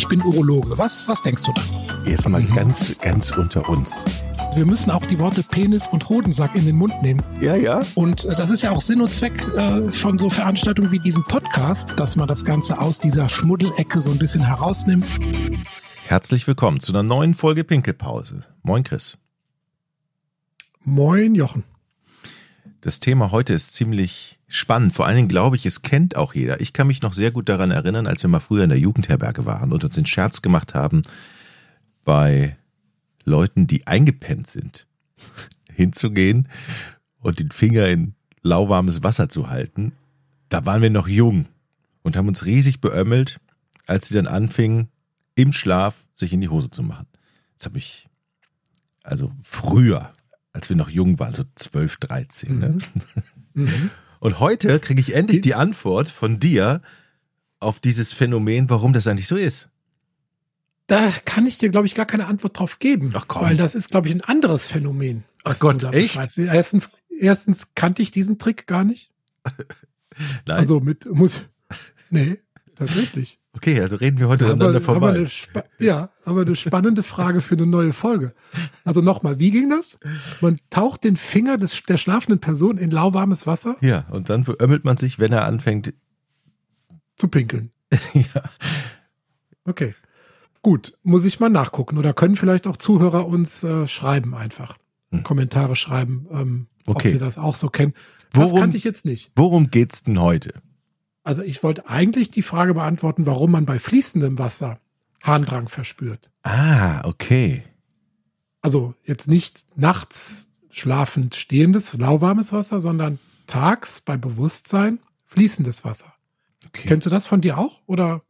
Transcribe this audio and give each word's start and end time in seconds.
ich 0.00 0.08
bin 0.08 0.22
Urologe. 0.22 0.78
Was, 0.78 1.06
was 1.08 1.20
denkst 1.20 1.42
du 1.42 1.52
da? 1.52 1.62
Jetzt 2.10 2.26
mal 2.26 2.40
mhm. 2.40 2.54
ganz, 2.54 2.98
ganz 3.00 3.30
unter 3.32 3.68
uns. 3.68 4.02
Wir 4.54 4.64
müssen 4.64 4.90
auch 4.90 5.04
die 5.04 5.18
Worte 5.18 5.42
Penis 5.42 5.88
und 5.88 6.08
Hodensack 6.08 6.56
in 6.56 6.64
den 6.64 6.76
Mund 6.76 7.02
nehmen. 7.02 7.22
Ja, 7.38 7.54
ja. 7.54 7.80
Und 7.96 8.24
äh, 8.24 8.34
das 8.34 8.48
ist 8.48 8.62
ja 8.62 8.70
auch 8.70 8.80
Sinn 8.80 9.02
und 9.02 9.12
Zweck 9.12 9.46
äh, 9.58 9.90
von 9.90 10.18
so 10.18 10.30
Veranstaltungen 10.30 10.90
wie 10.90 11.00
diesem 11.00 11.22
Podcast, 11.24 12.00
dass 12.00 12.16
man 12.16 12.26
das 12.26 12.46
Ganze 12.46 12.80
aus 12.80 12.98
dieser 12.98 13.28
Schmuddelecke 13.28 14.00
so 14.00 14.10
ein 14.10 14.18
bisschen 14.18 14.42
herausnimmt. 14.42 15.04
Herzlich 16.06 16.46
willkommen 16.46 16.80
zu 16.80 16.92
einer 16.92 17.02
neuen 17.02 17.34
Folge 17.34 17.62
Pinkelpause. 17.62 18.46
Moin, 18.62 18.84
Chris. 18.84 19.18
Moin, 20.82 21.34
Jochen. 21.34 21.64
Das 22.80 23.00
Thema 23.00 23.32
heute 23.32 23.52
ist 23.52 23.74
ziemlich 23.74 24.39
spannend. 24.50 24.92
Vor 24.92 25.06
allen 25.06 25.16
Dingen 25.16 25.28
glaube 25.28 25.56
ich, 25.56 25.64
es 25.64 25.80
kennt 25.80 26.16
auch 26.16 26.34
jeder. 26.34 26.60
Ich 26.60 26.74
kann 26.74 26.88
mich 26.88 27.00
noch 27.00 27.14
sehr 27.14 27.30
gut 27.30 27.48
daran 27.48 27.70
erinnern, 27.70 28.06
als 28.06 28.22
wir 28.22 28.28
mal 28.28 28.40
früher 28.40 28.64
in 28.64 28.70
der 28.70 28.78
Jugendherberge 28.78 29.46
waren 29.46 29.72
und 29.72 29.82
uns 29.84 29.94
den 29.94 30.06
Scherz 30.06 30.42
gemacht 30.42 30.74
haben, 30.74 31.02
bei 32.04 32.56
Leuten, 33.24 33.66
die 33.66 33.86
eingepennt 33.86 34.48
sind, 34.48 34.86
hinzugehen 35.72 36.48
und 37.20 37.38
den 37.38 37.52
Finger 37.52 37.86
in 37.86 38.14
lauwarmes 38.42 39.02
Wasser 39.02 39.28
zu 39.28 39.48
halten. 39.48 39.92
Da 40.48 40.66
waren 40.66 40.82
wir 40.82 40.90
noch 40.90 41.08
jung 41.08 41.46
und 42.02 42.16
haben 42.16 42.28
uns 42.28 42.44
riesig 42.44 42.80
beömmelt, 42.80 43.38
als 43.86 44.08
sie 44.08 44.14
dann 44.14 44.26
anfingen, 44.26 44.88
im 45.36 45.52
Schlaf 45.52 46.06
sich 46.14 46.32
in 46.32 46.40
die 46.40 46.48
Hose 46.48 46.70
zu 46.70 46.82
machen. 46.82 47.06
Das 47.56 47.66
habe 47.66 47.78
ich, 47.78 48.08
also 49.04 49.32
früher, 49.42 50.12
als 50.52 50.68
wir 50.68 50.76
noch 50.76 50.90
jung 50.90 51.20
waren, 51.20 51.34
so 51.34 51.44
12, 51.54 51.98
13. 51.98 52.58
Ne? 52.58 52.78
Mhm. 53.54 53.90
Und 54.20 54.38
heute 54.38 54.78
kriege 54.80 55.00
ich 55.00 55.14
endlich 55.14 55.40
die 55.40 55.54
Antwort 55.54 56.08
von 56.08 56.38
dir 56.38 56.82
auf 57.58 57.80
dieses 57.80 58.12
Phänomen, 58.12 58.70
warum 58.70 58.92
das 58.92 59.06
eigentlich 59.06 59.26
so 59.26 59.36
ist. 59.36 59.68
Da 60.86 61.10
kann 61.24 61.46
ich 61.46 61.58
dir, 61.58 61.70
glaube 61.70 61.86
ich, 61.86 61.94
gar 61.94 62.06
keine 62.06 62.26
Antwort 62.26 62.58
drauf 62.58 62.78
geben. 62.78 63.12
Ach 63.14 63.26
komm. 63.26 63.42
Weil 63.42 63.56
das 63.56 63.74
ist, 63.74 63.90
glaube 63.90 64.08
ich, 64.08 64.14
ein 64.14 64.20
anderes 64.20 64.66
Phänomen. 64.66 65.24
Ach 65.44 65.58
Gott, 65.58 65.82
echt? 65.84 66.16
Erstens, 66.36 66.90
erstens 67.08 67.68
kannte 67.74 68.02
ich 68.02 68.10
diesen 68.10 68.38
Trick 68.38 68.66
gar 68.66 68.84
nicht. 68.84 69.10
Nein. 70.46 70.58
Also 70.58 70.80
mit, 70.80 71.06
muss, 71.06 71.36
nee, 72.10 72.38
tatsächlich. 72.74 73.38
Okay, 73.52 73.80
also 73.80 73.96
reden 73.96 74.18
wir 74.18 74.28
heute 74.28 74.44
ja, 74.44 74.52
aneinander 74.52 74.80
vorbei. 74.80 75.26
Aber 75.54 75.64
ja, 75.78 76.10
aber 76.24 76.42
eine 76.42 76.56
spannende 76.56 77.02
Frage 77.02 77.40
für 77.40 77.54
eine 77.54 77.66
neue 77.66 77.92
Folge. 77.92 78.34
Also 78.84 79.00
nochmal, 79.00 79.38
wie 79.38 79.50
ging 79.50 79.70
das? 79.70 79.98
Man 80.40 80.56
taucht 80.70 81.04
den 81.04 81.16
Finger 81.16 81.56
des, 81.56 81.82
der 81.82 81.96
schlafenden 81.96 82.40
Person 82.40 82.78
in 82.78 82.90
lauwarmes 82.90 83.46
Wasser. 83.46 83.76
Ja, 83.80 84.06
und 84.10 84.30
dann 84.30 84.44
verömmelt 84.44 84.84
man 84.84 84.96
sich, 84.96 85.18
wenn 85.18 85.32
er 85.32 85.44
anfängt 85.44 85.94
zu 87.16 87.28
pinkeln. 87.28 87.70
ja. 88.14 88.42
Okay. 89.64 89.94
Gut, 90.62 90.94
muss 91.02 91.24
ich 91.24 91.40
mal 91.40 91.48
nachgucken. 91.48 91.98
Oder 91.98 92.12
können 92.12 92.36
vielleicht 92.36 92.66
auch 92.66 92.76
Zuhörer 92.76 93.26
uns 93.26 93.64
äh, 93.64 93.88
schreiben 93.88 94.34
einfach. 94.34 94.76
Hm. 95.10 95.22
Kommentare 95.22 95.76
schreiben, 95.76 96.26
ähm, 96.30 96.66
okay. 96.86 97.08
ob 97.08 97.12
sie 97.12 97.18
das 97.18 97.38
auch 97.38 97.54
so 97.54 97.68
kennen. 97.68 97.94
Das 98.32 98.54
kannte 98.54 98.76
ich 98.76 98.84
jetzt 98.84 99.04
nicht. 99.04 99.32
Worum 99.34 99.70
geht's 99.70 100.04
denn 100.04 100.20
heute? 100.20 100.54
Also 101.24 101.42
ich 101.42 101.62
wollte 101.62 101.88
eigentlich 101.88 102.30
die 102.30 102.42
Frage 102.42 102.74
beantworten, 102.74 103.26
warum 103.26 103.50
man 103.50 103.66
bei 103.66 103.78
fließendem 103.78 104.38
Wasser 104.38 104.78
Harndrang 105.22 105.68
verspürt. 105.68 106.30
Ah, 106.42 107.06
okay. 107.06 107.64
Also 108.62 108.94
jetzt 109.04 109.28
nicht 109.28 109.64
nachts 109.76 110.50
schlafend 110.70 111.34
stehendes, 111.34 111.96
lauwarmes 111.96 112.52
Wasser, 112.52 112.80
sondern 112.80 113.18
tags 113.46 114.00
bei 114.00 114.16
Bewusstsein 114.16 115.00
fließendes 115.26 115.84
Wasser. 115.84 116.12
Okay. 116.66 116.88
Kennst 116.88 117.06
du 117.06 117.10
das 117.10 117.26
von 117.26 117.40
dir 117.40 117.58
auch? 117.58 117.80
Oder 117.86 118.22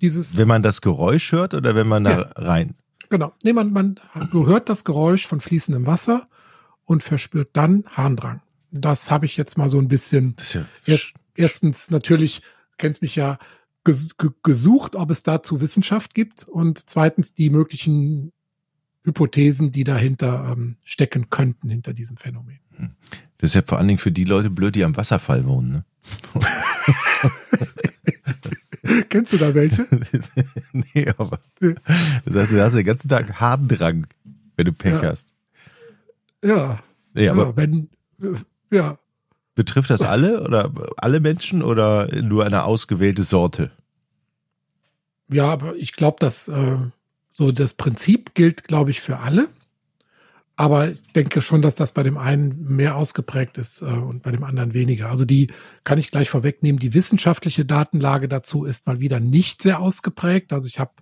dieses. 0.00 0.36
Wenn 0.36 0.48
man 0.48 0.62
das 0.62 0.80
Geräusch 0.80 1.32
hört 1.32 1.54
oder 1.54 1.74
wenn 1.74 1.88
man 1.88 2.04
da 2.04 2.10
ja. 2.10 2.22
rein? 2.36 2.74
Genau. 3.08 3.32
Nee, 3.42 3.52
man, 3.52 3.72
man, 3.72 4.00
du 4.30 4.46
hört 4.46 4.68
das 4.68 4.84
Geräusch 4.84 5.26
von 5.26 5.40
fließendem 5.40 5.86
Wasser 5.86 6.28
und 6.84 7.02
verspürt 7.02 7.50
dann 7.52 7.84
Harndrang. 7.90 8.42
Das 8.70 9.10
habe 9.10 9.26
ich 9.26 9.36
jetzt 9.36 9.56
mal 9.56 9.68
so 9.68 9.78
ein 9.78 9.88
bisschen. 9.88 10.34
Das 10.36 10.46
ist 10.46 10.54
ja 10.54 10.64
erst, 10.86 11.14
erstens 11.36 11.90
natürlich, 11.90 12.42
kennst 12.76 13.02
mich 13.02 13.16
ja, 13.16 13.38
gesucht, 14.42 14.96
ob 14.96 15.10
es 15.10 15.22
dazu 15.22 15.60
Wissenschaft 15.60 16.14
gibt 16.14 16.44
und 16.44 16.78
zweitens 16.88 17.34
die 17.34 17.50
möglichen 17.50 18.32
Hypothesen, 19.04 19.70
die 19.70 19.84
dahinter 19.84 20.52
ähm, 20.52 20.76
stecken 20.82 21.30
könnten, 21.30 21.68
hinter 21.68 21.92
diesem 21.92 22.16
Phänomen. 22.16 22.58
Hm. 22.76 22.90
Das 23.38 23.50
ist 23.50 23.54
ja 23.54 23.62
vor 23.62 23.78
allen 23.78 23.88
Dingen 23.88 23.98
für 23.98 24.12
die 24.12 24.24
Leute 24.24 24.50
blöd, 24.50 24.74
die 24.74 24.84
am 24.84 24.96
Wasserfall 24.96 25.46
wohnen. 25.46 25.72
Ne? 25.72 25.84
Kennst 29.08 29.32
du 29.32 29.36
da 29.38 29.54
welche? 29.54 29.86
nee, 30.72 31.08
aber 31.16 31.40
das 32.24 32.34
heißt, 32.34 32.52
du 32.52 32.62
hast 32.62 32.74
den 32.74 32.84
ganzen 32.84 33.08
Tag 33.08 33.40
Harndrang, 33.40 34.06
wenn 34.56 34.66
du 34.66 34.72
Pech 34.72 35.02
ja. 35.02 35.10
hast. 35.10 35.32
Ja. 36.42 36.82
Nee, 37.14 37.28
aber 37.28 37.46
ja, 37.46 37.56
wenn, 37.56 37.88
ja, 38.70 38.98
Betrifft 39.54 39.90
das 39.90 40.02
alle 40.02 40.42
oder 40.42 40.72
alle 40.96 41.20
Menschen 41.20 41.62
oder 41.62 42.08
nur 42.22 42.44
eine 42.44 42.64
ausgewählte 42.64 43.22
Sorte? 43.22 43.70
Ja, 45.28 45.46
aber 45.46 45.76
ich 45.76 45.92
glaube, 45.92 46.16
dass 46.18 46.48
äh, 46.48 46.76
so 47.34 47.52
das 47.52 47.74
Prinzip 47.74 48.34
gilt, 48.34 48.64
glaube 48.64 48.90
ich, 48.90 49.00
für 49.00 49.18
alle. 49.18 49.48
Aber 50.56 50.92
ich 50.92 51.12
denke 51.12 51.42
schon, 51.42 51.62
dass 51.62 51.74
das 51.74 51.92
bei 51.92 52.04
dem 52.04 52.16
einen 52.16 52.76
mehr 52.76 52.96
ausgeprägt 52.96 53.58
ist 53.58 53.82
äh, 53.82 53.86
und 53.86 54.22
bei 54.22 54.30
dem 54.30 54.44
anderen 54.44 54.72
weniger. 54.72 55.10
Also 55.10 55.24
die 55.24 55.48
kann 55.82 55.98
ich 55.98 56.12
gleich 56.12 56.30
vorwegnehmen. 56.30 56.78
Die 56.78 56.94
wissenschaftliche 56.94 57.64
Datenlage 57.64 58.28
dazu 58.28 58.64
ist 58.64 58.86
mal 58.86 59.00
wieder 59.00 59.18
nicht 59.18 59.62
sehr 59.62 59.80
ausgeprägt. 59.80 60.52
Also 60.52 60.68
ich 60.68 60.78
habe 60.78 60.92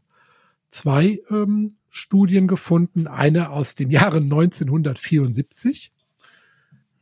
zwei 0.69 1.21
ähm, 1.31 1.75
Studien 1.91 2.49
gefunden. 2.49 3.07
Eine 3.07 3.51
aus 3.51 3.75
dem 3.75 3.91
Jahre 3.91 4.17
1974. 4.17 5.93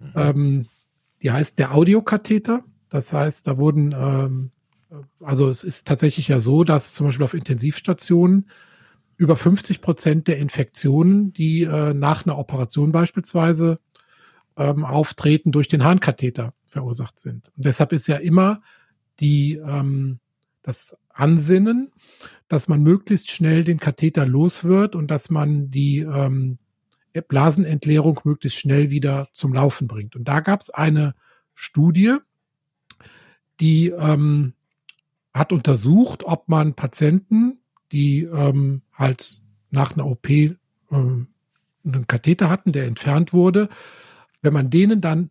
Mhm. 0.00 0.12
Ähm, 0.16 0.66
die 1.22 1.30
heißt 1.30 1.56
der 1.60 1.72
Audiokatheter. 1.72 2.64
Das 2.88 3.12
heißt, 3.12 3.46
da 3.46 3.58
wurden, 3.58 3.94
ähm, 3.96 4.50
also 5.20 5.48
es 5.48 5.62
ist 5.62 5.86
tatsächlich 5.86 6.26
ja 6.26 6.40
so, 6.40 6.64
dass 6.64 6.94
zum 6.94 7.06
Beispiel 7.06 7.24
auf 7.24 7.34
Intensivstationen 7.34 8.50
über 9.20 9.36
50 9.36 9.82
Prozent 9.82 10.28
der 10.28 10.38
Infektionen, 10.38 11.34
die 11.34 11.64
äh, 11.64 11.92
nach 11.92 12.24
einer 12.24 12.38
Operation 12.38 12.90
beispielsweise 12.90 13.78
ähm, 14.56 14.86
auftreten, 14.86 15.52
durch 15.52 15.68
den 15.68 15.84
Harnkatheter 15.84 16.54
verursacht 16.64 17.18
sind. 17.18 17.48
Und 17.54 17.66
deshalb 17.66 17.92
ist 17.92 18.06
ja 18.06 18.16
immer 18.16 18.62
die, 19.20 19.56
ähm, 19.56 20.20
das 20.62 20.96
Ansinnen, 21.10 21.92
dass 22.48 22.66
man 22.66 22.82
möglichst 22.82 23.30
schnell 23.30 23.62
den 23.62 23.78
Katheter 23.78 24.26
los 24.26 24.64
wird 24.64 24.96
und 24.96 25.10
dass 25.10 25.28
man 25.28 25.70
die 25.70 25.98
ähm, 25.98 26.56
Blasenentleerung 27.28 28.20
möglichst 28.24 28.58
schnell 28.58 28.90
wieder 28.90 29.28
zum 29.32 29.52
Laufen 29.52 29.86
bringt. 29.86 30.16
Und 30.16 30.28
da 30.28 30.40
gab 30.40 30.62
es 30.62 30.70
eine 30.70 31.14
Studie, 31.52 32.16
die 33.60 33.90
ähm, 33.90 34.54
hat 35.34 35.52
untersucht, 35.52 36.24
ob 36.24 36.48
man 36.48 36.72
Patienten, 36.72 37.59
die 37.92 38.22
ähm, 38.22 38.82
halt 38.92 39.42
nach 39.70 39.92
einer 39.92 40.06
OP 40.06 40.28
ähm, 40.28 41.28
einen 41.84 42.06
Katheter 42.06 42.50
hatten, 42.50 42.72
der 42.72 42.86
entfernt 42.86 43.32
wurde, 43.32 43.68
wenn 44.42 44.52
man 44.52 44.70
denen 44.70 45.00
dann 45.00 45.30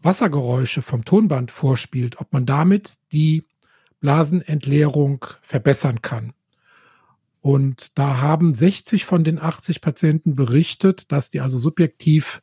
Wassergeräusche 0.00 0.82
vom 0.82 1.04
Tonband 1.04 1.50
vorspielt, 1.50 2.20
ob 2.20 2.32
man 2.32 2.46
damit 2.46 2.98
die 3.12 3.44
Blasenentleerung 4.00 5.24
verbessern 5.42 6.02
kann. 6.02 6.32
Und 7.40 7.98
da 7.98 8.18
haben 8.18 8.54
60 8.54 9.04
von 9.04 9.24
den 9.24 9.40
80 9.40 9.80
Patienten 9.80 10.34
berichtet, 10.34 11.10
dass 11.10 11.30
die 11.30 11.40
also 11.40 11.58
subjektiv 11.58 12.42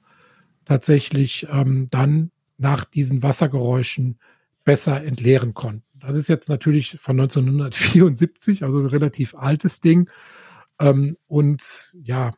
tatsächlich 0.66 1.48
ähm, 1.50 1.88
dann 1.92 2.32
nach 2.58 2.86
diesen 2.86 3.22
Wassergeräuschen 3.22 4.18
besser 4.64 5.04
entleeren 5.04 5.54
konnten. 5.54 5.95
Das 6.06 6.16
ist 6.16 6.28
jetzt 6.28 6.50
natürlich 6.50 6.98
von 7.00 7.20
1974, 7.20 8.64
also 8.64 8.80
ein 8.80 8.86
relativ 8.86 9.36
altes 9.36 9.82
Ding. 9.82 10.10
Ähm, 10.80 11.18
und 11.28 11.96
ja, 12.02 12.34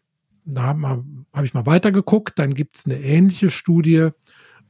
da 0.46 0.64
habe 0.64 1.04
hab 1.34 1.44
ich 1.44 1.54
mal 1.54 1.66
weitergeguckt. 1.66 2.40
Dann 2.40 2.54
gibt 2.54 2.78
es 2.78 2.86
eine 2.86 3.00
ähnliche 3.00 3.50
Studie 3.50 4.10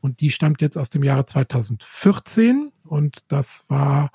und 0.02 0.22
die 0.22 0.32
stammt 0.32 0.62
jetzt 0.62 0.78
aus 0.78 0.90
dem 0.90 1.04
Jahre 1.04 1.26
2014 1.26 2.72
und 2.84 3.20
das 3.28 3.66
war 3.68 4.12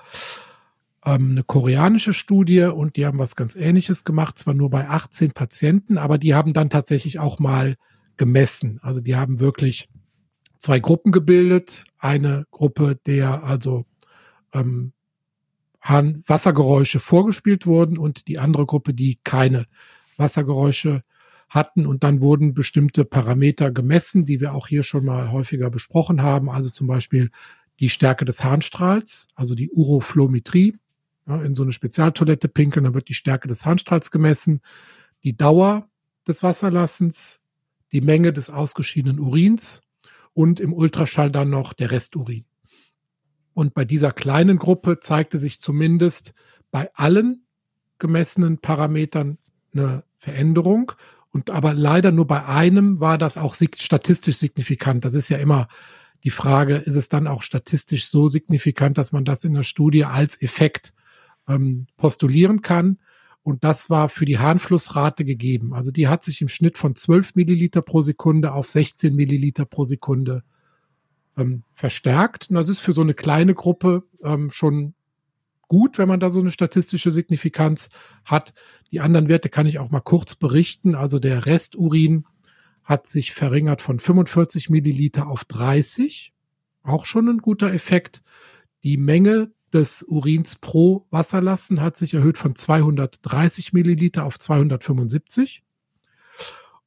ähm, 1.05 1.31
eine 1.31 1.43
koreanische 1.43 2.13
Studie 2.13 2.63
und 2.63 2.97
die 2.97 3.05
haben 3.05 3.19
was 3.19 3.35
ganz 3.35 3.55
Ähnliches 3.55 4.03
gemacht, 4.03 4.37
zwar 4.37 4.53
nur 4.53 4.69
bei 4.69 4.87
18 4.87 5.31
Patienten, 5.31 5.97
aber 5.97 6.17
die 6.17 6.35
haben 6.35 6.53
dann 6.53 6.69
tatsächlich 6.69 7.19
auch 7.19 7.39
mal 7.39 7.75
gemessen. 8.17 8.79
Also 8.81 9.01
die 9.01 9.15
haben 9.15 9.39
wirklich 9.39 9.89
zwei 10.59 10.79
Gruppen 10.79 11.11
gebildet. 11.11 11.85
Eine 11.99 12.45
Gruppe, 12.51 12.99
der 13.05 13.43
also 13.43 13.85
ähm, 14.53 14.93
Wassergeräusche 15.81 16.99
vorgespielt 16.99 17.65
wurden 17.65 17.97
und 17.97 18.27
die 18.27 18.39
andere 18.39 18.65
Gruppe, 18.65 18.93
die 18.93 19.19
keine 19.23 19.65
Wassergeräusche 20.17 21.03
hatten. 21.49 21.85
Und 21.85 22.03
dann 22.03 22.21
wurden 22.21 22.53
bestimmte 22.53 23.05
Parameter 23.05 23.71
gemessen, 23.71 24.25
die 24.25 24.39
wir 24.39 24.53
auch 24.53 24.67
hier 24.67 24.83
schon 24.83 25.05
mal 25.05 25.31
häufiger 25.31 25.69
besprochen 25.69 26.21
haben. 26.21 26.49
Also 26.49 26.69
zum 26.69 26.87
Beispiel 26.87 27.31
die 27.79 27.89
Stärke 27.89 28.23
des 28.25 28.43
Harnstrahls, 28.43 29.27
also 29.35 29.55
die 29.55 29.69
Uroflometrie 29.69 30.77
ja, 31.27 31.41
in 31.41 31.55
so 31.55 31.63
eine 31.63 31.71
Spezialtoilette 31.71 32.47
pinkeln, 32.47 32.85
dann 32.85 32.93
wird 32.93 33.09
die 33.09 33.13
Stärke 33.13 33.47
des 33.47 33.65
Harnstrahls 33.65 34.11
gemessen, 34.11 34.61
die 35.23 35.35
Dauer 35.35 35.87
des 36.27 36.43
Wasserlassens, 36.43 37.41
die 37.91 38.01
Menge 38.01 38.33
des 38.33 38.49
ausgeschiedenen 38.49 39.19
Urins 39.19 39.81
und 40.33 40.59
im 40.59 40.73
Ultraschall 40.73 41.31
dann 41.31 41.49
noch 41.49 41.73
der 41.73 41.91
Resturin. 41.91 42.45
Und 43.53 43.73
bei 43.73 43.85
dieser 43.85 44.11
kleinen 44.11 44.57
Gruppe 44.57 44.99
zeigte 44.99 45.37
sich 45.37 45.61
zumindest 45.61 46.33
bei 46.71 46.89
allen 46.95 47.45
gemessenen 47.99 48.57
Parametern 48.57 49.37
eine 49.73 50.03
Veränderung. 50.17 50.93
Und 51.31 51.51
aber 51.51 51.73
leider 51.73 52.11
nur 52.11 52.27
bei 52.27 52.45
einem 52.45 52.99
war 52.99 53.17
das 53.17 53.37
auch 53.37 53.55
statistisch 53.55 54.37
signifikant. 54.37 55.05
Das 55.05 55.13
ist 55.13 55.29
ja 55.29 55.37
immer 55.37 55.67
die 56.23 56.29
Frage, 56.29 56.77
ist 56.77 56.95
es 56.95 57.09
dann 57.09 57.27
auch 57.27 57.43
statistisch 57.43 58.07
so 58.07 58.27
signifikant, 58.27 58.97
dass 58.97 59.11
man 59.11 59.25
das 59.25 59.43
in 59.43 59.53
der 59.53 59.63
Studie 59.63 60.05
als 60.05 60.41
Effekt 60.41 60.93
ähm, 61.47 61.85
postulieren 61.97 62.61
kann? 62.61 62.97
Und 63.43 63.65
das 63.65 63.89
war 63.89 64.07
für 64.07 64.25
die 64.25 64.39
Harnflussrate 64.39 65.25
gegeben. 65.25 65.73
Also 65.73 65.91
die 65.91 66.07
hat 66.07 66.23
sich 66.23 66.41
im 66.41 66.47
Schnitt 66.47 66.77
von 66.77 66.95
12 66.95 67.35
Milliliter 67.35 67.81
pro 67.81 68.01
Sekunde 68.01 68.53
auf 68.53 68.69
16 68.69 69.13
Milliliter 69.13 69.65
pro 69.65 69.83
Sekunde 69.83 70.43
ähm, 71.37 71.63
verstärkt. 71.73 72.49
Und 72.49 72.55
das 72.55 72.69
ist 72.69 72.79
für 72.79 72.93
so 72.93 73.01
eine 73.01 73.13
kleine 73.13 73.53
Gruppe 73.53 74.03
ähm, 74.23 74.49
schon 74.49 74.93
gut, 75.67 75.97
wenn 75.97 76.07
man 76.07 76.19
da 76.19 76.29
so 76.29 76.39
eine 76.39 76.51
statistische 76.51 77.11
Signifikanz 77.11 77.89
hat. 78.25 78.53
Die 78.91 78.99
anderen 78.99 79.27
Werte 79.27 79.49
kann 79.49 79.65
ich 79.65 79.79
auch 79.79 79.89
mal 79.89 80.01
kurz 80.01 80.35
berichten. 80.35 80.95
Also 80.95 81.19
der 81.19 81.45
Resturin 81.45 82.25
hat 82.83 83.07
sich 83.07 83.33
verringert 83.33 83.81
von 83.81 83.99
45 83.99 84.69
Milliliter 84.69 85.27
auf 85.27 85.45
30. 85.45 86.33
Auch 86.83 87.05
schon 87.05 87.29
ein 87.29 87.37
guter 87.37 87.73
Effekt. 87.73 88.23
Die 88.83 88.97
Menge 88.97 89.51
des 89.73 90.03
Urins 90.03 90.57
pro 90.57 91.07
Wasserlassen 91.09 91.81
hat 91.81 91.97
sich 91.97 92.13
erhöht 92.13 92.37
von 92.37 92.55
230 92.55 93.73
Milliliter 93.73 94.25
auf 94.25 94.37
275. 94.37 95.63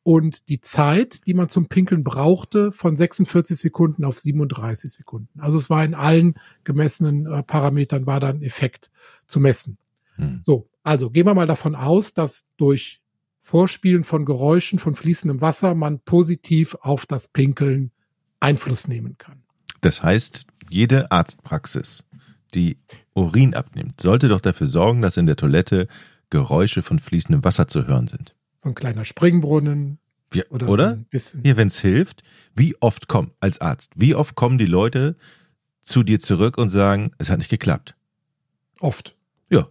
Und 0.06 0.50
die 0.50 0.60
Zeit, 0.60 1.26
die 1.26 1.34
man 1.34 1.48
zum 1.48 1.66
Pinkeln 1.66 2.04
brauchte, 2.04 2.70
von 2.70 2.94
46 2.94 3.58
Sekunden 3.58 4.04
auf 4.04 4.20
37 4.20 4.92
Sekunden. 4.92 5.40
Also 5.40 5.58
es 5.58 5.68
war 5.68 5.84
in 5.84 5.96
allen 5.96 6.36
gemessenen 6.62 7.26
äh, 7.26 7.42
Parametern 7.42 8.06
war 8.06 8.20
dann 8.20 8.40
Effekt 8.40 8.92
zu 9.26 9.40
messen. 9.40 9.78
Hm. 10.14 10.38
So, 10.44 10.68
also 10.84 11.10
gehen 11.10 11.26
wir 11.26 11.34
mal 11.34 11.48
davon 11.48 11.74
aus, 11.74 12.14
dass 12.14 12.50
durch 12.56 13.02
Vorspielen 13.40 14.04
von 14.04 14.24
Geräuschen 14.24 14.78
von 14.78 14.94
fließendem 14.94 15.40
Wasser 15.40 15.74
man 15.74 15.98
positiv 15.98 16.76
auf 16.82 17.06
das 17.06 17.26
Pinkeln 17.26 17.90
Einfluss 18.38 18.86
nehmen 18.86 19.18
kann. 19.18 19.42
Das 19.80 20.04
heißt, 20.04 20.46
jede 20.70 21.10
Arztpraxis 21.10 22.04
die 22.54 22.78
Urin 23.12 23.56
abnimmt, 23.56 24.00
sollte 24.00 24.28
doch 24.28 24.40
dafür 24.40 24.68
sorgen, 24.68 25.02
dass 25.02 25.16
in 25.16 25.26
der 25.26 25.34
Toilette 25.34 25.88
Geräusche 26.30 26.82
von 26.82 27.00
fließendem 27.00 27.42
Wasser 27.42 27.66
zu 27.66 27.88
hören 27.88 28.06
sind. 28.06 28.35
Ein 28.66 28.74
kleiner 28.74 29.04
Springbrunnen. 29.04 29.98
Ja, 30.34 30.44
oder? 30.50 30.68
oder? 30.68 30.98
So 31.12 31.38
Hier, 31.42 31.56
wenn 31.56 31.68
es 31.68 31.80
hilft, 31.80 32.22
wie 32.54 32.74
oft 32.80 33.08
kommen, 33.08 33.30
als 33.40 33.60
Arzt, 33.60 33.92
wie 33.94 34.14
oft 34.14 34.34
kommen 34.34 34.58
die 34.58 34.66
Leute 34.66 35.16
zu 35.80 36.02
dir 36.02 36.18
zurück 36.18 36.58
und 36.58 36.68
sagen, 36.68 37.12
es 37.18 37.30
hat 37.30 37.38
nicht 37.38 37.48
geklappt? 37.48 37.94
Oft. 38.80 39.16
Ja. 39.50 39.68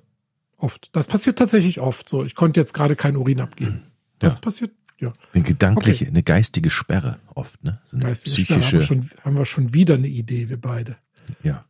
Oft. 0.57 0.89
Das 0.93 1.07
passiert 1.07 1.37
tatsächlich 1.37 1.81
oft 1.81 2.07
so. 2.07 2.23
Ich 2.23 2.35
konnte 2.35 2.59
jetzt 2.59 2.73
gerade 2.73 2.95
keinen 2.95 3.17
Urin 3.17 3.41
abgeben. 3.41 3.83
Das 4.19 4.35
ja. 4.35 4.39
passiert, 4.39 4.71
ja. 4.99 5.11
Eine 5.33 5.43
gedankliche, 5.43 6.05
okay. 6.05 6.11
eine 6.11 6.23
geistige 6.23 6.69
Sperre 6.69 7.19
oft, 7.33 7.61
ne? 7.63 7.81
So 7.85 7.97
eine 7.97 8.05
geistige 8.05 8.33
psychische. 8.33 8.81
Sperre. 8.81 8.89
Haben 8.89 9.01
wir, 9.01 9.09
schon, 9.09 9.23
haben 9.25 9.37
wir 9.37 9.45
schon 9.45 9.73
wieder 9.73 9.95
eine 9.95 10.07
Idee, 10.07 10.47
wir 10.47 10.59
beide. 10.59 10.95
Ja. 11.43 11.65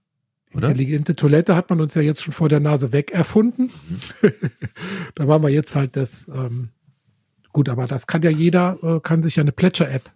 Oder? 0.53 0.69
Intelligente 0.69 1.15
Toilette 1.15 1.55
hat 1.55 1.69
man 1.69 1.81
uns 1.81 1.95
ja 1.95 2.01
jetzt 2.01 2.23
schon 2.23 2.33
vor 2.33 2.49
der 2.49 2.59
Nase 2.59 2.93
weg 2.93 3.11
erfunden. 3.11 3.71
Mhm. 4.21 4.31
da 5.15 5.25
machen 5.25 5.41
wir 5.41 5.49
jetzt 5.49 5.75
halt 5.75 5.95
das. 5.95 6.27
Ähm, 6.27 6.69
gut, 7.55 7.69
aber 7.69 7.87
das 7.87 8.05
kann 8.05 8.21
ja 8.21 8.29
jeder, 8.29 8.77
äh, 8.83 8.99
kann 8.99 9.23
sich 9.23 9.37
ja 9.37 9.41
eine 9.41 9.53
Plätscher-App 9.53 10.11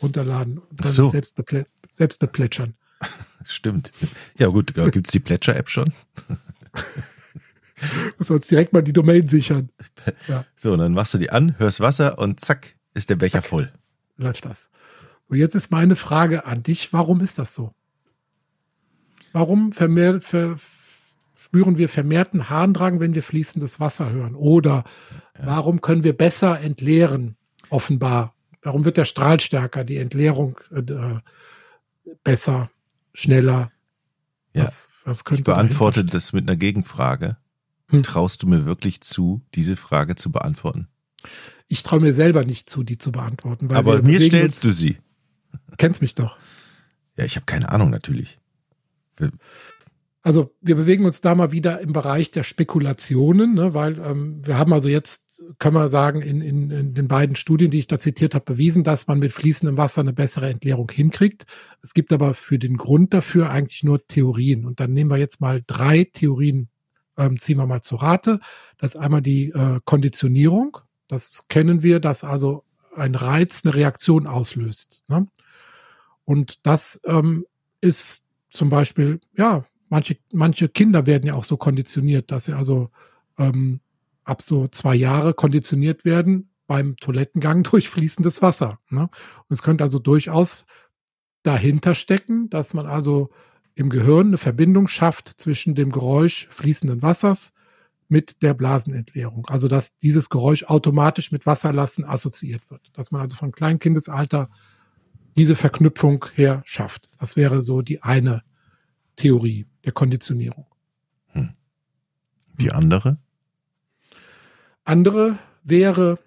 runterladen 0.00 0.58
und 0.58 0.80
dann 0.80 0.92
so. 0.92 1.10
selbst, 1.10 1.34
beplä 1.34 1.66
selbst 1.92 2.20
beplätschern. 2.20 2.74
Stimmt. 3.44 3.92
Ja 4.38 4.46
gut, 4.46 4.72
gibt 4.72 5.08
es 5.08 5.10
die 5.10 5.18
Plätscher-App 5.18 5.68
schon? 5.68 5.92
Muss 8.16 8.30
uns 8.30 8.46
direkt 8.46 8.72
mal 8.72 8.82
die 8.82 8.92
Domain 8.92 9.28
sichern. 9.28 9.70
Ja. 10.26 10.44
So, 10.56 10.72
und 10.72 10.78
dann 10.80 10.94
machst 10.94 11.14
du 11.14 11.18
die 11.18 11.30
an, 11.30 11.58
hörst 11.58 11.78
Wasser 11.78 12.18
und 12.18 12.40
zack, 12.40 12.76
ist 12.94 13.08
der 13.08 13.16
Becher 13.16 13.40
zack, 13.40 13.50
voll. 13.50 13.72
Läuft 14.16 14.44
das. 14.44 14.70
Und 15.28 15.38
jetzt 15.38 15.54
ist 15.54 15.70
meine 15.70 15.94
Frage 15.94 16.44
an 16.44 16.62
dich, 16.64 16.92
warum 16.92 17.20
ist 17.20 17.38
das 17.38 17.54
so? 17.54 17.72
Warum 19.32 19.72
vermehr, 19.72 20.20
ver, 20.20 20.56
spüren 21.52 21.76
wir 21.76 21.90
vermehrten 21.90 22.48
Harndrang, 22.48 22.98
wenn 22.98 23.14
wir 23.14 23.22
fließendes 23.22 23.78
Wasser 23.78 24.10
hören? 24.10 24.34
Oder 24.34 24.84
warum 25.38 25.82
können 25.82 26.02
wir 26.02 26.16
besser 26.16 26.58
entleeren, 26.58 27.36
offenbar? 27.68 28.34
Warum 28.62 28.86
wird 28.86 28.96
der 28.96 29.04
Strahl 29.04 29.38
stärker, 29.38 29.84
die 29.84 29.98
Entleerung 29.98 30.58
äh, 30.74 30.82
besser, 32.24 32.70
schneller? 33.12 33.70
Ja. 34.54 34.62
Was, 34.62 34.88
was 35.04 35.24
könnte 35.26 35.40
ich 35.40 35.44
beantworte 35.44 36.06
das 36.06 36.32
mit 36.32 36.48
einer 36.48 36.56
Gegenfrage. 36.56 37.36
Hm. 37.90 38.02
Traust 38.02 38.42
du 38.42 38.46
mir 38.46 38.64
wirklich 38.64 39.02
zu, 39.02 39.42
diese 39.54 39.76
Frage 39.76 40.14
zu 40.14 40.32
beantworten? 40.32 40.88
Ich 41.68 41.82
traue 41.82 42.00
mir 42.00 42.14
selber 42.14 42.46
nicht 42.46 42.70
zu, 42.70 42.82
die 42.82 42.96
zu 42.96 43.12
beantworten. 43.12 43.70
Aber 43.74 44.00
mir 44.00 44.22
stellst 44.22 44.64
du 44.64 44.70
sie. 44.70 44.96
Kennst 45.76 46.00
mich 46.00 46.14
doch. 46.14 46.38
Ja, 47.18 47.26
ich 47.26 47.36
habe 47.36 47.44
keine 47.44 47.68
Ahnung 47.68 47.90
natürlich. 47.90 48.38
Also 50.24 50.54
wir 50.60 50.76
bewegen 50.76 51.04
uns 51.04 51.20
da 51.20 51.34
mal 51.34 51.50
wieder 51.50 51.80
im 51.80 51.92
Bereich 51.92 52.30
der 52.30 52.44
Spekulationen, 52.44 53.54
ne, 53.54 53.74
weil 53.74 53.98
ähm, 53.98 54.40
wir 54.46 54.56
haben 54.56 54.72
also 54.72 54.88
jetzt, 54.88 55.42
können 55.58 55.74
wir 55.74 55.88
sagen, 55.88 56.22
in, 56.22 56.40
in, 56.40 56.70
in 56.70 56.94
den 56.94 57.08
beiden 57.08 57.34
Studien, 57.34 57.72
die 57.72 57.80
ich 57.80 57.88
da 57.88 57.98
zitiert 57.98 58.36
habe, 58.36 58.44
bewiesen, 58.44 58.84
dass 58.84 59.08
man 59.08 59.18
mit 59.18 59.32
fließendem 59.32 59.76
Wasser 59.76 60.02
eine 60.02 60.12
bessere 60.12 60.48
Entleerung 60.48 60.88
hinkriegt. 60.92 61.46
Es 61.82 61.92
gibt 61.92 62.12
aber 62.12 62.34
für 62.34 62.60
den 62.60 62.76
Grund 62.76 63.12
dafür 63.12 63.50
eigentlich 63.50 63.82
nur 63.82 64.06
Theorien. 64.06 64.64
Und 64.64 64.78
dann 64.78 64.92
nehmen 64.92 65.10
wir 65.10 65.18
jetzt 65.18 65.40
mal 65.40 65.60
drei 65.66 66.04
Theorien, 66.04 66.68
ähm, 67.16 67.40
ziehen 67.40 67.58
wir 67.58 67.66
mal 67.66 67.82
zu 67.82 67.96
Rate. 67.96 68.38
Das 68.78 68.94
ist 68.94 69.00
einmal 69.00 69.22
die 69.22 69.50
äh, 69.50 69.80
Konditionierung. 69.84 70.78
Das 71.08 71.48
kennen 71.48 71.82
wir, 71.82 71.98
dass 71.98 72.22
also 72.22 72.62
ein 72.94 73.16
Reiz 73.16 73.62
eine 73.64 73.74
Reaktion 73.74 74.28
auslöst. 74.28 75.02
Ne? 75.08 75.26
Und 76.24 76.64
das 76.64 77.00
ähm, 77.06 77.44
ist 77.80 78.24
zum 78.50 78.70
Beispiel, 78.70 79.18
ja, 79.36 79.64
manche, 79.92 80.16
manche 80.32 80.70
Kinder 80.70 81.04
werden 81.04 81.26
ja 81.26 81.34
auch 81.34 81.44
so 81.44 81.58
konditioniert, 81.58 82.30
dass 82.30 82.46
sie 82.46 82.54
also 82.54 82.90
ähm, 83.38 83.80
ab 84.24 84.40
so 84.40 84.66
zwei 84.66 84.94
Jahre 84.94 85.34
konditioniert 85.34 86.06
werden 86.06 86.50
beim 86.66 86.96
Toilettengang 86.96 87.62
durch 87.70 87.90
fließendes 87.90 88.40
Wasser. 88.40 88.80
Ne? 88.88 89.02
Und 89.02 89.50
es 89.50 89.62
könnte 89.62 89.84
also 89.84 89.98
durchaus 89.98 90.64
dahinter 91.42 91.94
stecken, 91.94 92.48
dass 92.48 92.72
man 92.72 92.86
also 92.86 93.30
im 93.74 93.90
Gehirn 93.90 94.28
eine 94.28 94.38
Verbindung 94.38 94.88
schafft 94.88 95.28
zwischen 95.28 95.74
dem 95.74 95.92
Geräusch 95.92 96.48
fließenden 96.50 97.02
Wassers 97.02 97.52
mit 98.08 98.42
der 98.42 98.54
Blasenentleerung. 98.54 99.46
Also 99.48 99.68
dass 99.68 99.98
dieses 99.98 100.30
Geräusch 100.30 100.64
automatisch 100.64 101.32
mit 101.32 101.44
Wasserlassen 101.44 102.06
assoziiert 102.06 102.70
wird. 102.70 102.90
Dass 102.94 103.10
man 103.10 103.20
also 103.20 103.36
von 103.36 103.52
Kleinkindesalter 103.52 104.48
diese 105.36 105.54
Verknüpfung 105.54 106.24
her 106.34 106.62
schafft. 106.64 107.10
Das 107.18 107.36
wäre 107.36 107.60
so 107.60 107.82
die 107.82 108.02
eine 108.02 108.42
Theorie 109.16 109.66
der 109.84 109.92
Konditionierung. 109.92 110.66
Hm. 111.28 111.50
Die 112.58 112.72
andere? 112.72 113.18
Andere 114.84 115.38
wäre 115.62 116.18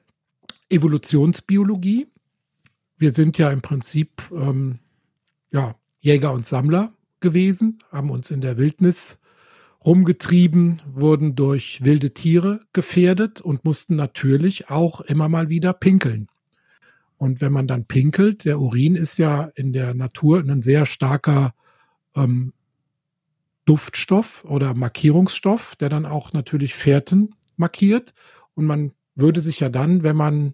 Evolutionsbiologie. 0.70 2.08
Wir 2.98 3.12
sind 3.12 3.38
ja 3.38 3.52
im 3.52 3.62
Prinzip 3.62 4.24
ähm, 4.32 4.80
ja, 5.52 5.76
Jäger 6.00 6.34
und 6.34 6.46
Sammler 6.46 6.94
gewesen, 7.20 7.80
haben 7.92 8.10
uns 8.12 8.32
in 8.32 8.42
der 8.42 8.58
Wildnis 8.58 9.22
rumgetrieben, 9.86 10.82
wurden 10.86 11.36
durch 11.36 11.84
wilde 11.84 12.14
Tiere 12.14 12.60
gefährdet 12.74 13.42
und 13.42 13.66
mussten 13.66 13.96
natürlich 13.96 14.70
auch 14.70 15.02
immer 15.02 15.30
mal 15.30 15.50
wieder 15.50 15.74
pinkeln. 15.74 16.28
Und 17.18 17.40
wenn 17.40 17.54
man 17.54 17.68
dann 17.68 17.86
pinkelt, 17.86 18.46
der 18.46 18.60
Urin 18.60 18.96
ist 18.96 19.18
ja 19.18 19.44
in 19.56 19.74
der 19.74 19.94
Natur 19.94 20.40
ein 20.40 20.62
sehr 20.62 20.86
starker 20.86 21.54
ähm, 22.16 22.54
Duftstoff 23.66 24.46
oder 24.46 24.74
Markierungsstoff, 24.74 25.76
der 25.76 25.90
dann 25.90 26.06
auch 26.06 26.34
natürlich 26.34 26.76
Fährten 26.76 27.36
markiert. 27.58 28.14
Und 28.54 28.66
man 28.66 28.92
würde 29.16 29.42
sich 29.42 29.60
ja 29.60 29.70
dann, 29.70 30.04
wenn 30.04 30.16
man 30.16 30.54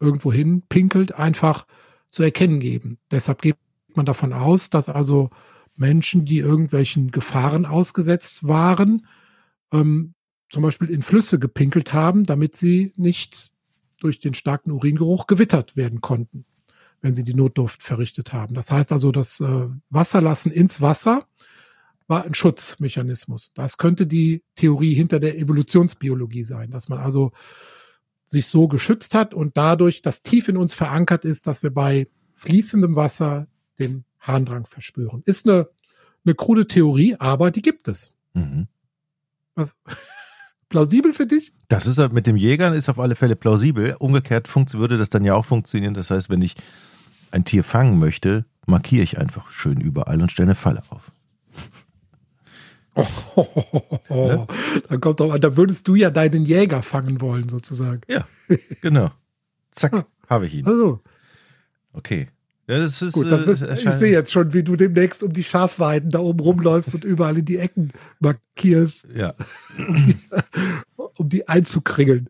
irgendwo 0.00 0.32
hin 0.32 0.62
pinkelt, 0.68 1.14
einfach 1.14 1.66
zu 2.10 2.22
erkennen 2.22 2.60
geben. 2.60 2.98
Deshalb 3.10 3.42
geht 3.42 3.56
man 3.94 4.06
davon 4.06 4.32
aus, 4.32 4.70
dass 4.70 4.88
also 4.88 5.30
Menschen, 5.76 6.24
die 6.24 6.38
irgendwelchen 6.38 7.10
Gefahren 7.10 7.66
ausgesetzt 7.66 8.46
waren, 8.46 9.06
ähm, 9.72 10.14
zum 10.48 10.62
Beispiel 10.62 10.88
in 10.88 11.02
Flüsse 11.02 11.38
gepinkelt 11.38 11.92
haben, 11.92 12.24
damit 12.24 12.56
sie 12.56 12.92
nicht 12.96 13.52
durch 14.00 14.20
den 14.20 14.34
starken 14.34 14.70
Uringeruch 14.70 15.26
gewittert 15.26 15.76
werden 15.76 16.00
konnten, 16.00 16.44
wenn 17.00 17.14
sie 17.14 17.24
die 17.24 17.34
Notdurft 17.34 17.82
verrichtet 17.82 18.32
haben. 18.32 18.54
Das 18.54 18.70
heißt 18.70 18.92
also, 18.92 19.12
das 19.12 19.40
äh, 19.40 19.68
Wasserlassen 19.90 20.52
ins 20.52 20.80
Wasser 20.80 21.26
war 22.08 22.24
ein 22.24 22.34
Schutzmechanismus. 22.34 23.52
Das 23.54 23.78
könnte 23.78 24.06
die 24.06 24.42
Theorie 24.54 24.94
hinter 24.94 25.20
der 25.20 25.38
Evolutionsbiologie 25.38 26.44
sein, 26.44 26.70
dass 26.70 26.88
man 26.88 26.98
also 26.98 27.32
sich 28.26 28.46
so 28.46 28.68
geschützt 28.68 29.14
hat 29.14 29.34
und 29.34 29.56
dadurch 29.56 30.02
das 30.02 30.22
tief 30.22 30.48
in 30.48 30.56
uns 30.56 30.74
verankert 30.74 31.24
ist, 31.24 31.46
dass 31.46 31.62
wir 31.62 31.70
bei 31.70 32.08
fließendem 32.34 32.96
Wasser 32.96 33.46
den 33.78 34.04
Harndrang 34.20 34.66
verspüren. 34.66 35.22
Ist 35.24 35.48
eine, 35.48 35.68
eine 36.24 36.34
krude 36.34 36.66
Theorie, 36.66 37.16
aber 37.18 37.50
die 37.50 37.62
gibt 37.62 37.88
es. 37.88 38.12
Mhm. 38.34 38.68
Was? 39.54 39.76
Plausibel 40.68 41.12
für 41.12 41.26
dich? 41.26 41.52
Das 41.68 41.86
ist 41.86 41.98
mit 42.12 42.26
dem 42.26 42.36
Jägern 42.36 42.72
ist 42.72 42.88
auf 42.88 42.98
alle 42.98 43.14
Fälle 43.14 43.36
plausibel. 43.36 43.94
Umgekehrt 44.00 44.52
würde 44.74 44.98
das 44.98 45.08
dann 45.08 45.24
ja 45.24 45.34
auch 45.34 45.44
funktionieren. 45.44 45.94
Das 45.94 46.10
heißt, 46.10 46.28
wenn 46.28 46.42
ich 46.42 46.54
ein 47.30 47.44
Tier 47.44 47.62
fangen 47.62 47.98
möchte, 48.00 48.44
markiere 48.66 49.04
ich 49.04 49.18
einfach 49.18 49.50
schön 49.50 49.80
überall 49.80 50.20
und 50.20 50.32
stelle 50.32 50.48
eine 50.48 50.54
Falle 50.56 50.82
auf. 50.90 51.12
Oh, 52.96 53.06
oh, 53.36 54.00
oh. 54.08 54.26
Ne? 54.26 54.46
Dann 54.88 55.00
kommt 55.00 55.20
doch, 55.20 55.36
da 55.38 55.56
würdest 55.56 55.86
du 55.86 55.94
ja 55.94 56.10
deinen 56.10 56.46
Jäger 56.46 56.82
fangen 56.82 57.20
wollen, 57.20 57.48
sozusagen. 57.48 58.00
Ja, 58.08 58.26
genau. 58.80 59.12
Zack, 59.70 60.06
habe 60.28 60.46
ich 60.46 60.54
ihn. 60.54 60.66
Also. 60.66 61.00
Okay. 61.92 62.28
Ja, 62.68 62.78
das 62.80 63.00
ist, 63.00 63.12
Gut, 63.12 63.30
das 63.30 63.44
ist, 63.44 63.62
äh, 63.62 63.74
ich 63.74 63.94
sehe 63.94 64.10
jetzt 64.10 64.32
schon, 64.32 64.52
wie 64.52 64.64
du 64.64 64.74
demnächst 64.74 65.22
um 65.22 65.32
die 65.32 65.44
Schafweiden 65.44 66.10
da 66.10 66.18
oben 66.18 66.40
rumläufst 66.40 66.94
und 66.94 67.04
überall 67.04 67.38
in 67.38 67.44
die 67.44 67.58
Ecken 67.58 67.90
markierst. 68.18 69.06
Ja. 69.14 69.34
Um 69.78 69.94
die, 70.04 70.16
um 70.96 71.28
die 71.28 71.46
einzukringeln. 71.48 72.28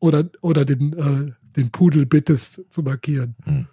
Oder, 0.00 0.30
oder 0.40 0.64
den, 0.64 0.92
äh, 0.94 1.32
den 1.56 1.70
Pudel 1.70 2.06
bittest 2.06 2.62
zu 2.70 2.82
markieren. 2.82 3.36
Hm. 3.44 3.66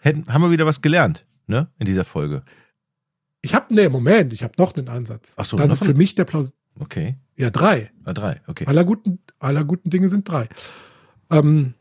Hätten, 0.00 0.32
haben 0.32 0.42
wir 0.42 0.50
wieder 0.50 0.66
was 0.66 0.80
gelernt, 0.80 1.26
ne, 1.46 1.68
in 1.78 1.86
dieser 1.86 2.04
Folge? 2.04 2.44
Ich 3.40 3.54
habe, 3.54 3.74
nee, 3.74 3.88
Moment, 3.88 4.32
ich 4.32 4.42
habe 4.42 4.54
noch 4.58 4.76
einen 4.76 4.88
Ansatz. 4.88 5.34
Ach 5.36 5.44
so, 5.44 5.56
das 5.56 5.72
ist 5.72 5.84
für 5.84 5.94
mich 5.94 6.14
der 6.14 6.24
Plaus. 6.24 6.54
Okay. 6.78 7.16
Ja, 7.36 7.50
drei. 7.50 7.90
Ah, 8.04 8.12
drei, 8.12 8.40
okay. 8.46 8.66
Aller 8.66 8.84
guten, 8.84 9.20
aller 9.38 9.64
guten 9.64 9.90
Dinge 9.90 10.08
sind 10.08 10.28
drei. 10.28 10.48
Ähm, 11.30 11.74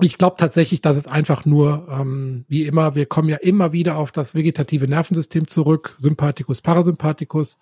ich 0.00 0.18
glaube 0.18 0.36
tatsächlich, 0.38 0.80
dass 0.80 0.96
es 0.96 1.06
einfach 1.06 1.44
nur, 1.44 1.86
ähm, 1.90 2.44
wie 2.48 2.66
immer, 2.66 2.94
wir 2.94 3.06
kommen 3.06 3.28
ja 3.28 3.36
immer 3.36 3.72
wieder 3.72 3.96
auf 3.96 4.12
das 4.12 4.34
vegetative 4.34 4.88
Nervensystem 4.88 5.46
zurück, 5.46 5.96
Sympathikus, 5.98 6.60
Parasympathikus. 6.62 7.58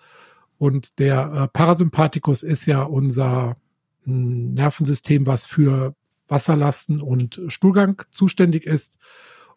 Und 0.58 0.98
der 0.98 1.32
äh, 1.32 1.48
Parasympathikus 1.48 2.42
ist 2.42 2.66
ja 2.66 2.82
unser 2.82 3.56
mh, 4.04 4.12
hm, 4.12 4.48
Nervensystem, 4.48 5.26
was 5.26 5.46
für 5.46 5.94
Wasserlasten 6.28 7.00
und 7.00 7.40
Stuhlgang 7.48 8.02
zuständig 8.10 8.66
ist. 8.66 8.98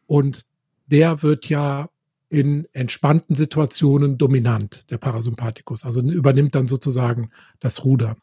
Und 0.07 0.45
der 0.87 1.21
wird 1.21 1.49
ja 1.49 1.89
in 2.31 2.65
entspannten 2.71 3.35
Situationen 3.35 4.17
dominant, 4.17 4.89
der 4.89 4.97
Parasympathikus. 4.97 5.83
Also 5.83 5.99
übernimmt 6.01 6.55
dann 6.55 6.69
sozusagen 6.69 7.29
das 7.59 7.83
Ruder. 7.83 8.15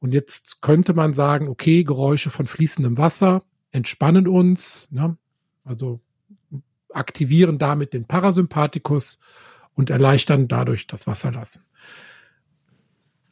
Und 0.00 0.12
jetzt 0.12 0.60
könnte 0.62 0.94
man 0.94 1.14
sagen, 1.14 1.46
okay, 1.48 1.84
Geräusche 1.84 2.30
von 2.30 2.48
fließendem 2.48 2.98
Wasser 2.98 3.44
entspannen 3.70 4.26
uns, 4.26 4.88
ne? 4.90 5.16
also 5.62 6.00
aktivieren 6.92 7.58
damit 7.58 7.92
den 7.92 8.06
Parasympathikus 8.06 9.20
und 9.74 9.90
erleichtern 9.90 10.48
dadurch 10.48 10.88
das 10.88 11.06
Wasserlassen. 11.06 11.62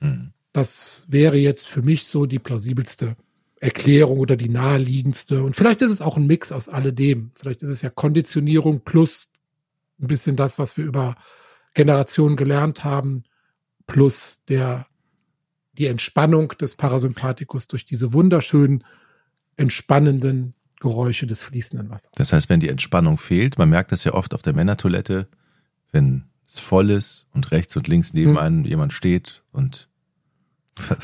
Hm. 0.01 0.33
Das 0.53 1.05
wäre 1.09 1.39
jetzt 1.39 1.67
für 1.67 1.83
mich 1.83 2.07
so 2.07 2.27
die 2.27 2.39
plausibelste 2.39 3.17
Erklärung 3.57 4.21
oder 4.21 4.37
die 4.37 4.49
naheliegendste. 4.49 5.43
Und 5.43 5.57
vielleicht 5.57 5.83
ist 5.83 5.91
es 5.91 6.01
auch 6.01 6.17
ein 6.17 6.29
Mix 6.29 6.53
aus 6.53 6.69
alledem. 6.69 7.33
Vielleicht 7.35 7.65
ist 7.65 7.71
es 7.71 7.83
ja 7.83 7.91
Konditionierung 7.91 8.83
plus 8.85 9.33
ein 10.01 10.07
bisschen 10.07 10.37
das, 10.37 10.59
was 10.59 10.77
wir 10.77 10.85
über 10.85 11.17
Generationen 11.75 12.37
gelernt 12.37 12.85
haben, 12.85 13.23
plus 13.87 14.45
der, 14.49 14.87
die 15.73 15.87
Entspannung 15.87 16.49
des 16.49 16.77
Parasympathikus 16.77 17.69
durch 17.69 17.85
diese 17.85 18.13
wunderschönen, 18.13 18.85
entspannenden 19.57 20.55
Geräusche 20.81 21.27
des 21.27 21.43
fließenden 21.43 21.91
Wassers. 21.91 22.13
Das 22.17 22.33
heißt, 22.33 22.49
wenn 22.49 22.61
die 22.61 22.69
Entspannung 22.69 23.19
fehlt, 23.19 23.59
man 23.59 23.71
merkt 23.71 23.93
das 23.93 24.05
ja 24.05 24.15
oft 24.15 24.35
auf 24.35 24.43
der 24.43 24.55
Männertoilette, 24.55 25.29
wenn 25.93 26.25
es 26.47 26.61
voll 26.61 26.91
ist 26.91 27.27
und 27.33 27.51
rechts 27.53 27.77
und 27.77 27.89
links 27.89 28.13
neben 28.13 28.33
hm. 28.33 28.39
einem 28.39 28.65
jemand 28.65 28.93
steht 28.93 29.43
und 29.53 29.89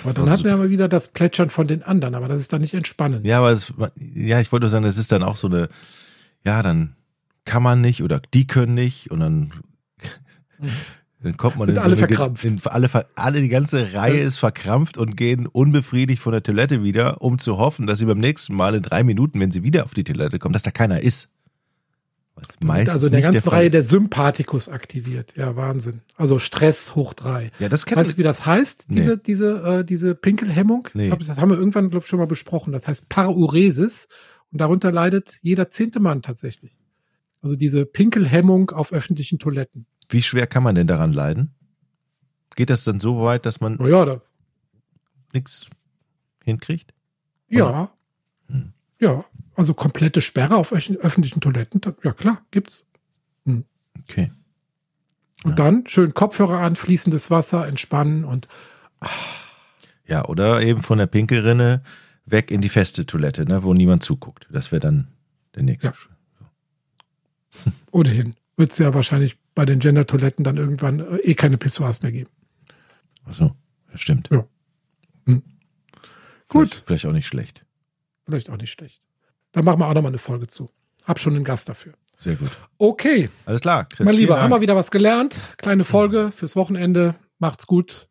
aber 0.03 0.15
dann 0.15 0.29
hat 0.29 0.43
man 0.43 0.53
aber 0.53 0.71
wieder 0.71 0.89
das 0.89 1.09
Plätschern 1.09 1.49
von 1.49 1.69
den 1.69 1.85
anderen, 1.85 2.17
aber 2.17 2.27
das 2.27 2.41
ist 2.41 2.53
dann 2.53 2.61
nicht 2.61 2.75
entspannend. 2.75 3.25
Ja, 3.25 3.39
aber 3.39 3.53
es, 3.53 3.73
ja, 3.97 4.41
ich 4.41 4.51
wollte 4.51 4.69
sagen, 4.69 4.85
das 4.85 4.99
ist 4.99 5.13
dann 5.13 5.23
auch 5.23 5.37
so 5.37 5.47
eine, 5.47 5.69
ja, 6.45 6.61
dann 6.63 6.97
kann 7.45 7.63
man 7.63 7.81
nicht 7.81 8.03
oder 8.03 8.21
die 8.35 8.47
können 8.47 8.75
nicht 8.75 9.11
und 9.11 9.21
dann, 9.21 9.53
dann 11.23 11.37
kommt 11.37 11.57
man 11.57 11.67
Sind 11.67 11.77
in 11.77 11.83
alle 11.83 11.97
so 11.97 12.05
eine, 12.05 12.09
verkrampft. 12.09 12.45
In, 12.45 12.61
alle, 12.65 12.91
alle, 13.15 13.41
die 13.41 13.49
ganze 13.49 13.95
Reihe 13.95 14.21
ist 14.21 14.39
verkrampft 14.39 14.97
und 14.97 15.17
gehen 15.17 15.47
unbefriedigt 15.47 16.23
von 16.23 16.33
der 16.33 16.43
Toilette 16.43 16.83
wieder, 16.83 17.23
um 17.23 17.39
zu 17.39 17.59
hoffen, 17.59 17.87
dass 17.87 17.99
sie 17.99 18.07
beim 18.07 18.19
nächsten 18.19 18.55
Mal 18.55 18.75
in 18.75 18.83
drei 18.83 19.05
Minuten, 19.05 19.41
wenn 19.41 19.51
sie 19.51 19.63
wieder 19.63 19.85
auf 19.85 19.95
die 19.95 20.05
Toilette 20.05 20.39
kommen, 20.39 20.53
dass 20.53 20.63
da 20.63 20.71
keiner 20.71 21.01
ist. 21.03 21.29
also 22.89 23.07
in 23.07 23.13
der 23.13 23.23
ganzen 23.23 23.45
der 23.45 23.53
Reihe 23.53 23.71
der 23.71 23.83
Sympathikus 23.83 24.69
aktiviert. 24.69 25.35
Ja, 25.37 25.57
Wahnsinn. 25.57 26.01
Also 26.17 26.39
Stress 26.39 26.95
hoch 26.95 27.15
drei. 27.15 27.51
Ja, 27.59 27.69
das 27.69 27.85
weißt 27.91 28.13
du, 28.13 28.17
wie 28.19 28.23
das 28.23 28.47
heißt, 28.47 28.87
nee. 28.89 28.97
diese, 28.97 29.19
diese, 29.19 29.63
äh, 29.63 29.85
diese 29.85 30.15
Pinkelhemmung? 30.15 30.89
Nee. 30.95 31.05
Ich 31.05 31.09
glaub, 31.09 31.21
das 31.21 31.39
haben 31.39 31.51
wir 31.51 31.59
irgendwann, 31.59 31.91
glaube 31.91 32.05
ich, 32.05 32.09
schon 32.09 32.19
mal 32.19 32.27
besprochen. 32.27 32.73
Das 32.73 32.89
heißt 32.89 33.09
Paruresis. 33.09 34.09
Und 34.53 34.61
darunter 34.61 34.91
leidet 34.91 35.39
jeder 35.43 35.71
zehnte 35.71 36.01
Mann 36.01 36.23
tatsächlich. 36.23 36.73
Also 37.43 37.57
diese 37.57 37.87
Pinkelhemmung 37.87 38.71
auf 38.71 38.93
öffentlichen 38.93 39.39
Toiletten. 39.39 39.87
Wie 40.09 40.23
schwer 40.23 40.47
kann 40.47 40.63
man 40.63 40.75
denn 40.75 40.87
daran 40.87 41.13
leiden? 41.13 41.55
Geht 42.57 42.71
das 42.71 42.85
dann 42.85 43.01
so 43.01 43.23
weit, 43.23 43.47
dass 43.47 43.61
man 43.61 43.79
ja, 43.81 44.05
da 44.05 44.21
nichts 45.33 45.67
hinkriegt? 46.45 46.93
Ja. 47.49 47.91
Hm. 48.49 48.73
Ja, 49.01 49.25
also 49.55 49.73
komplette 49.73 50.21
Sperre 50.21 50.57
auf 50.57 50.73
öffentlichen 50.73 51.41
Toiletten, 51.41 51.81
ja 52.03 52.13
klar, 52.13 52.43
gibt's. 52.51 52.85
Hm. 53.47 53.65
Okay. 54.03 54.31
Und 55.45 55.51
ja. 55.51 55.57
dann 55.57 55.87
schön 55.87 56.13
Kopfhörer 56.13 56.59
an, 56.59 56.77
fließendes 56.77 57.31
Wasser, 57.31 57.67
entspannen 57.67 58.25
und 58.25 58.49
ach. 59.01 59.41
Ja, 60.07 60.25
oder 60.27 60.61
eben 60.61 60.83
von 60.83 60.99
der 60.99 61.07
Pinkelrinne 61.07 61.83
weg 62.27 62.51
in 62.51 62.61
die 62.61 62.69
feste 62.69 63.07
Toilette, 63.07 63.45
ne, 63.47 63.63
wo 63.63 63.75
niemand 63.75 64.03
zuguckt. 64.03 64.49
Das 64.51 64.73
wäre 64.73 64.81
dann 64.81 65.09
der 65.55 65.63
nächste 65.63 65.89
ja. 65.89 65.95
Schritt. 65.95 66.17
Ohnehin 67.91 68.35
wird 68.57 68.73
es 68.73 68.79
ja 68.79 68.95
wahrscheinlich 68.95 69.37
bei 69.55 69.65
den 69.65 69.81
Gender-Toiletten 69.81 70.45
dann 70.45 70.57
irgendwann 70.57 71.01
äh, 71.01 71.17
eh 71.19 71.35
keine 71.35 71.57
Pissoirs 71.57 72.03
mehr 72.03 72.13
geben. 72.13 72.31
Ach 73.27 73.35
so, 73.35 73.53
das 73.91 74.01
stimmt. 74.01 74.29
Ja. 74.31 74.47
Hm. 75.27 75.43
Gut. 76.49 76.75
Vielleicht, 76.75 76.87
vielleicht 76.87 77.07
auch 77.07 77.13
nicht 77.13 77.27
schlecht. 77.27 77.65
Vielleicht 78.27 78.51
auch 78.51 78.57
nicht 78.57 78.71
schlecht. 78.71 79.03
Da 79.53 79.63
machen 79.63 79.81
wir 79.81 79.89
auch 79.89 79.95
nochmal 79.95 80.11
eine 80.11 80.19
Folge 80.19 80.47
zu. 80.47 80.71
Hab 81.05 81.19
schon 81.19 81.35
einen 81.35 81.45
Gast 81.45 81.69
dafür. 81.69 81.95
Sehr 82.17 82.37
gut. 82.37 82.51
Okay. 82.79 83.31
Alles 83.47 83.61
klar. 83.61 83.87
Chris, 83.87 84.05
mein 84.05 84.15
Lieber, 84.15 84.41
haben 84.41 84.51
wir 84.51 84.61
wieder 84.61 84.77
was 84.77 84.91
gelernt. 84.91 85.41
Kleine 85.57 85.85
Folge 85.85 86.31
fürs 86.31 86.55
Wochenende. 86.55 87.15
Macht's 87.39 87.67
gut. 87.67 88.09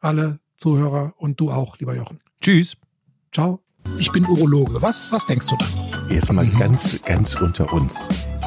Alle 0.00 0.40
Zuhörer 0.56 1.14
und 1.16 1.38
du 1.40 1.50
auch, 1.50 1.78
lieber 1.78 1.94
Jochen. 1.94 2.20
Tschüss. 2.40 2.76
Ciao. 3.32 3.60
Ich 3.98 4.10
bin 4.10 4.26
Urologe. 4.26 4.82
Was, 4.82 5.12
was 5.12 5.24
denkst 5.26 5.46
du 5.46 5.56
da? 5.56 6.08
Jetzt 6.08 6.32
mal 6.32 6.44
mhm. 6.44 6.58
ganz, 6.58 7.00
ganz 7.02 7.34
unter 7.36 7.72
uns 7.72 8.06